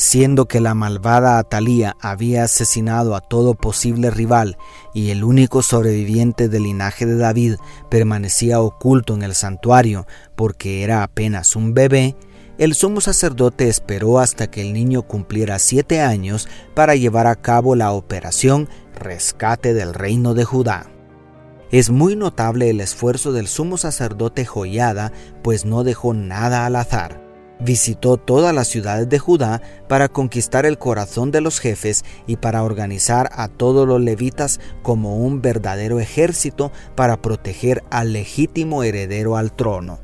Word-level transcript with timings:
siendo 0.00 0.48
que 0.48 0.60
la 0.60 0.74
malvada 0.74 1.36
Atalía 1.36 1.94
había 2.00 2.44
asesinado 2.44 3.14
a 3.14 3.20
todo 3.20 3.52
posible 3.52 4.10
rival 4.10 4.56
y 4.94 5.10
el 5.10 5.24
único 5.24 5.60
sobreviviente 5.60 6.48
del 6.48 6.62
linaje 6.62 7.04
de 7.04 7.18
David 7.18 7.56
permanecía 7.90 8.62
oculto 8.62 9.12
en 9.12 9.20
el 9.20 9.34
santuario 9.34 10.06
porque 10.36 10.84
era 10.84 11.02
apenas 11.02 11.54
un 11.54 11.74
bebé, 11.74 12.16
el 12.56 12.72
sumo 12.72 13.02
sacerdote 13.02 13.68
esperó 13.68 14.20
hasta 14.20 14.50
que 14.50 14.62
el 14.62 14.72
niño 14.72 15.02
cumpliera 15.02 15.58
siete 15.58 16.00
años 16.00 16.48
para 16.72 16.94
llevar 16.94 17.26
a 17.26 17.36
cabo 17.36 17.76
la 17.76 17.92
operación 17.92 18.70
Rescate 18.94 19.74
del 19.74 19.92
Reino 19.92 20.32
de 20.32 20.44
Judá. 20.46 20.86
Es 21.70 21.90
muy 21.90 22.16
notable 22.16 22.70
el 22.70 22.80
esfuerzo 22.80 23.32
del 23.32 23.48
sumo 23.48 23.76
sacerdote 23.76 24.46
Joyada, 24.46 25.12
pues 25.42 25.66
no 25.66 25.84
dejó 25.84 26.14
nada 26.14 26.64
al 26.64 26.76
azar 26.76 27.19
visitó 27.60 28.16
todas 28.16 28.54
las 28.54 28.68
ciudades 28.68 29.08
de 29.08 29.18
Judá 29.18 29.62
para 29.88 30.08
conquistar 30.08 30.66
el 30.66 30.78
corazón 30.78 31.30
de 31.30 31.40
los 31.40 31.60
jefes 31.60 32.04
y 32.26 32.36
para 32.36 32.62
organizar 32.62 33.30
a 33.32 33.48
todos 33.48 33.86
los 33.86 34.00
levitas 34.00 34.60
como 34.82 35.18
un 35.18 35.42
verdadero 35.42 36.00
ejército 36.00 36.72
para 36.94 37.20
proteger 37.20 37.84
al 37.90 38.12
legítimo 38.12 38.82
heredero 38.82 39.36
al 39.36 39.52
trono. 39.52 39.98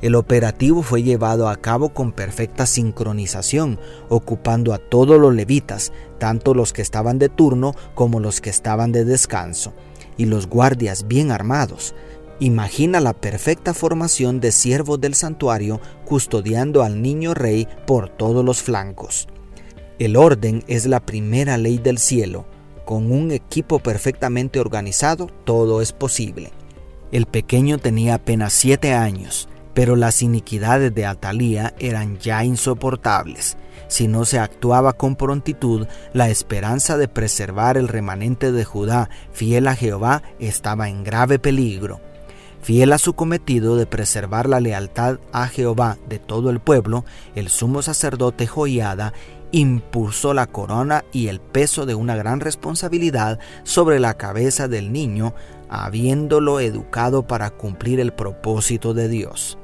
El 0.00 0.14
operativo 0.14 0.82
fue 0.82 1.02
llevado 1.02 1.48
a 1.48 1.56
cabo 1.56 1.88
con 1.88 2.12
perfecta 2.12 2.66
sincronización, 2.66 3.80
ocupando 4.08 4.72
a 4.72 4.78
todos 4.78 5.20
los 5.20 5.34
levitas, 5.34 5.92
tanto 6.18 6.54
los 6.54 6.72
que 6.72 6.82
estaban 6.82 7.18
de 7.18 7.28
turno 7.28 7.74
como 7.96 8.20
los 8.20 8.40
que 8.40 8.50
estaban 8.50 8.92
de 8.92 9.04
descanso, 9.04 9.72
y 10.16 10.26
los 10.26 10.46
guardias 10.46 11.08
bien 11.08 11.32
armados, 11.32 11.96
Imagina 12.40 13.00
la 13.00 13.14
perfecta 13.14 13.74
formación 13.74 14.38
de 14.38 14.52
siervos 14.52 15.00
del 15.00 15.14
santuario 15.14 15.80
custodiando 16.04 16.84
al 16.84 17.02
niño 17.02 17.34
rey 17.34 17.66
por 17.84 18.08
todos 18.10 18.44
los 18.44 18.62
flancos. 18.62 19.26
El 19.98 20.14
orden 20.14 20.62
es 20.68 20.86
la 20.86 21.00
primera 21.00 21.58
ley 21.58 21.78
del 21.78 21.98
cielo. 21.98 22.46
Con 22.84 23.10
un 23.10 23.32
equipo 23.32 23.80
perfectamente 23.80 24.60
organizado, 24.60 25.26
todo 25.44 25.82
es 25.82 25.92
posible. 25.92 26.52
El 27.10 27.26
pequeño 27.26 27.78
tenía 27.78 28.14
apenas 28.14 28.52
siete 28.52 28.94
años, 28.94 29.48
pero 29.74 29.96
las 29.96 30.22
iniquidades 30.22 30.94
de 30.94 31.06
Atalía 31.06 31.74
eran 31.80 32.18
ya 32.18 32.44
insoportables. 32.44 33.56
Si 33.88 34.06
no 34.06 34.24
se 34.24 34.38
actuaba 34.38 34.92
con 34.92 35.16
prontitud, 35.16 35.88
la 36.12 36.30
esperanza 36.30 36.96
de 36.96 37.08
preservar 37.08 37.76
el 37.76 37.88
remanente 37.88 38.52
de 38.52 38.64
Judá 38.64 39.10
fiel 39.32 39.66
a 39.66 39.74
Jehová 39.74 40.22
estaba 40.38 40.88
en 40.88 41.02
grave 41.02 41.40
peligro. 41.40 42.00
Fiel 42.62 42.92
a 42.92 42.98
su 42.98 43.14
cometido 43.14 43.76
de 43.76 43.86
preservar 43.86 44.48
la 44.48 44.60
lealtad 44.60 45.18
a 45.32 45.46
Jehová 45.46 45.96
de 46.08 46.18
todo 46.18 46.50
el 46.50 46.60
pueblo, 46.60 47.04
el 47.34 47.48
sumo 47.48 47.82
sacerdote 47.82 48.46
Joiada 48.46 49.14
impulsó 49.52 50.34
la 50.34 50.46
corona 50.46 51.04
y 51.12 51.28
el 51.28 51.40
peso 51.40 51.86
de 51.86 51.94
una 51.94 52.16
gran 52.16 52.40
responsabilidad 52.40 53.38
sobre 53.62 54.00
la 54.00 54.14
cabeza 54.14 54.68
del 54.68 54.92
niño, 54.92 55.34
habiéndolo 55.70 56.60
educado 56.60 57.26
para 57.26 57.50
cumplir 57.50 58.00
el 58.00 58.12
propósito 58.12 58.92
de 58.92 59.08
Dios. 59.08 59.58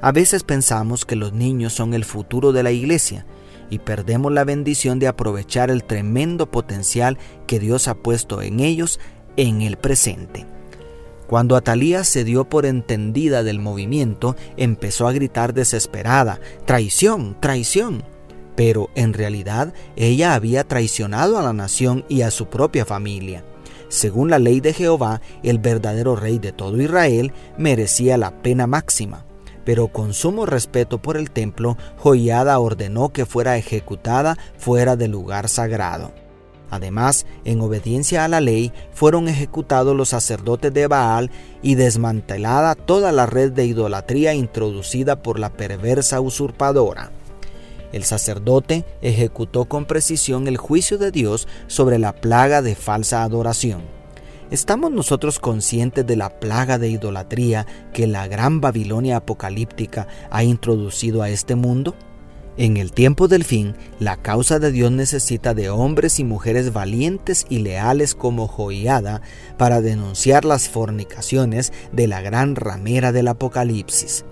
A 0.00 0.12
veces 0.12 0.44
pensamos 0.44 1.04
que 1.04 1.16
los 1.16 1.32
niños 1.32 1.72
son 1.72 1.92
el 1.92 2.04
futuro 2.04 2.52
de 2.52 2.62
la 2.62 2.70
iglesia 2.70 3.26
y 3.68 3.80
perdemos 3.80 4.32
la 4.32 4.44
bendición 4.44 4.98
de 4.98 5.08
aprovechar 5.08 5.70
el 5.70 5.84
tremendo 5.84 6.50
potencial 6.50 7.18
que 7.46 7.58
Dios 7.58 7.88
ha 7.88 7.94
puesto 7.94 8.40
en 8.40 8.60
ellos 8.60 9.00
en 9.36 9.60
el 9.60 9.76
presente. 9.76 10.46
Cuando 11.28 11.56
Atalía 11.56 12.04
se 12.04 12.24
dio 12.24 12.48
por 12.48 12.64
entendida 12.64 13.42
del 13.42 13.60
movimiento, 13.60 14.34
empezó 14.56 15.06
a 15.06 15.12
gritar 15.12 15.52
desesperada, 15.52 16.40
traición, 16.64 17.36
traición. 17.38 18.02
Pero 18.56 18.88
en 18.94 19.12
realidad 19.12 19.74
ella 19.94 20.32
había 20.32 20.64
traicionado 20.64 21.38
a 21.38 21.42
la 21.42 21.52
nación 21.52 22.06
y 22.08 22.22
a 22.22 22.30
su 22.30 22.46
propia 22.46 22.86
familia. 22.86 23.44
Según 23.88 24.30
la 24.30 24.38
ley 24.38 24.60
de 24.60 24.72
Jehová, 24.72 25.20
el 25.42 25.58
verdadero 25.58 26.16
rey 26.16 26.38
de 26.38 26.52
todo 26.52 26.80
Israel 26.80 27.34
merecía 27.58 28.16
la 28.16 28.42
pena 28.42 28.66
máxima. 28.66 29.26
Pero 29.66 29.88
con 29.88 30.14
sumo 30.14 30.46
respeto 30.46 31.02
por 31.02 31.18
el 31.18 31.30
templo, 31.30 31.76
Joiada 31.98 32.58
ordenó 32.58 33.10
que 33.10 33.26
fuera 33.26 33.58
ejecutada 33.58 34.38
fuera 34.56 34.96
del 34.96 35.10
lugar 35.10 35.50
sagrado. 35.50 36.10
Además, 36.70 37.26
en 37.44 37.60
obediencia 37.60 38.24
a 38.24 38.28
la 38.28 38.40
ley, 38.40 38.72
fueron 38.92 39.28
ejecutados 39.28 39.96
los 39.96 40.10
sacerdotes 40.10 40.72
de 40.72 40.86
Baal 40.86 41.30
y 41.62 41.74
desmantelada 41.76 42.74
toda 42.74 43.12
la 43.12 43.26
red 43.26 43.52
de 43.52 43.64
idolatría 43.64 44.34
introducida 44.34 45.22
por 45.22 45.38
la 45.38 45.50
perversa 45.50 46.20
usurpadora. 46.20 47.10
El 47.92 48.04
sacerdote 48.04 48.84
ejecutó 49.00 49.64
con 49.64 49.86
precisión 49.86 50.46
el 50.46 50.58
juicio 50.58 50.98
de 50.98 51.10
Dios 51.10 51.48
sobre 51.68 51.98
la 51.98 52.14
plaga 52.14 52.60
de 52.60 52.74
falsa 52.74 53.22
adoración. 53.22 53.82
¿Estamos 54.50 54.90
nosotros 54.90 55.38
conscientes 55.38 56.06
de 56.06 56.16
la 56.16 56.40
plaga 56.40 56.78
de 56.78 56.88
idolatría 56.88 57.66
que 57.92 58.06
la 58.06 58.26
gran 58.28 58.60
Babilonia 58.60 59.16
apocalíptica 59.16 60.06
ha 60.30 60.42
introducido 60.42 61.22
a 61.22 61.30
este 61.30 61.54
mundo? 61.54 61.94
En 62.58 62.76
el 62.76 62.90
tiempo 62.90 63.28
del 63.28 63.44
fin, 63.44 63.76
la 64.00 64.16
causa 64.16 64.58
de 64.58 64.72
Dios 64.72 64.90
necesita 64.90 65.54
de 65.54 65.70
hombres 65.70 66.18
y 66.18 66.24
mujeres 66.24 66.72
valientes 66.72 67.46
y 67.48 67.60
leales 67.60 68.16
como 68.16 68.48
Joiada 68.48 69.22
para 69.56 69.80
denunciar 69.80 70.44
las 70.44 70.68
fornicaciones 70.68 71.72
de 71.92 72.08
la 72.08 72.20
gran 72.20 72.56
ramera 72.56 73.12
del 73.12 73.28
Apocalipsis. 73.28 74.24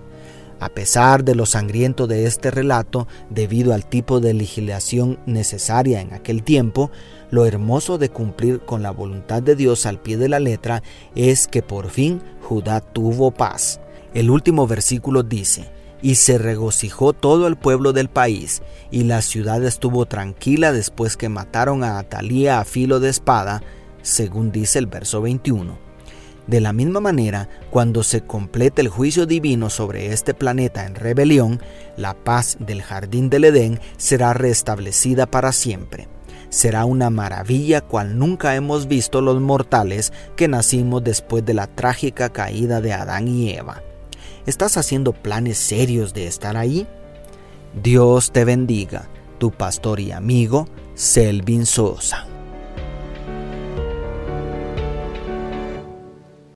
A 0.59 0.67
pesar 0.67 1.23
de 1.23 1.35
lo 1.35 1.45
sangriento 1.45 2.05
de 2.05 2.25
este 2.25 2.51
relato, 2.51 3.07
debido 3.29 3.73
al 3.73 3.85
tipo 3.85 4.19
de 4.19 4.33
legislación 4.33 5.19
necesaria 5.25 6.01
en 6.01 6.13
aquel 6.13 6.43
tiempo, 6.43 6.91
lo 7.31 7.45
hermoso 7.45 7.97
de 7.97 8.09
cumplir 8.09 8.59
con 8.59 8.83
la 8.83 8.91
voluntad 8.91 9.41
de 9.41 9.55
Dios 9.55 9.85
al 9.85 10.01
pie 10.01 10.17
de 10.17 10.27
la 10.27 10.41
letra 10.41 10.83
es 11.15 11.47
que 11.47 11.61
por 11.61 11.91
fin 11.91 12.21
Judá 12.41 12.81
tuvo 12.81 13.31
paz. 13.31 13.79
El 14.13 14.29
último 14.29 14.67
versículo 14.67 15.23
dice, 15.23 15.76
y 16.01 16.15
se 16.15 16.37
regocijó 16.37 17.13
todo 17.13 17.47
el 17.47 17.55
pueblo 17.55 17.93
del 17.93 18.09
país, 18.09 18.61
y 18.91 19.03
la 19.03 19.21
ciudad 19.21 19.63
estuvo 19.63 20.05
tranquila 20.05 20.71
después 20.71 21.17
que 21.17 21.29
mataron 21.29 21.83
a 21.83 21.99
Atalía 21.99 22.59
a 22.59 22.65
filo 22.65 22.99
de 22.99 23.09
espada, 23.09 23.61
según 24.01 24.51
dice 24.51 24.79
el 24.79 24.87
verso 24.87 25.21
21. 25.21 25.87
De 26.47 26.61
la 26.61 26.71
misma 26.71 27.01
manera, 27.01 27.49
cuando 27.69 28.03
se 28.03 28.21
complete 28.21 28.81
el 28.81 28.87
juicio 28.87 29.25
divino 29.25 29.69
sobre 29.69 30.13
este 30.13 30.33
planeta 30.33 30.85
en 30.85 30.95
rebelión, 30.95 31.61
la 31.97 32.13
paz 32.13 32.55
del 32.59 32.81
jardín 32.81 33.29
del 33.29 33.43
Edén 33.43 33.81
será 33.97 34.33
restablecida 34.33 35.25
para 35.25 35.51
siempre. 35.51 36.07
Será 36.49 36.85
una 36.85 37.09
maravilla 37.09 37.81
cual 37.81 38.17
nunca 38.17 38.55
hemos 38.55 38.87
visto 38.87 39.19
los 39.19 39.41
mortales 39.41 40.13
que 40.37 40.47
nacimos 40.47 41.03
después 41.03 41.45
de 41.45 41.53
la 41.53 41.67
trágica 41.67 42.29
caída 42.29 42.79
de 42.79 42.93
Adán 42.93 43.27
y 43.27 43.51
Eva. 43.51 43.83
¿Estás 44.47 44.77
haciendo 44.77 45.11
planes 45.11 45.57
serios 45.57 46.13
de 46.13 46.25
estar 46.25 46.55
ahí? 46.55 46.87
Dios 47.83 48.31
te 48.31 48.45
bendiga, 48.45 49.09
tu 49.39 49.51
pastor 49.51 49.99
y 49.99 50.13
amigo 50.13 50.69
Selvin 50.95 51.65
Sosa. 51.65 52.25